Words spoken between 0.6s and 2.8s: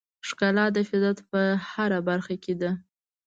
د فطرت په هره برخه کې ده.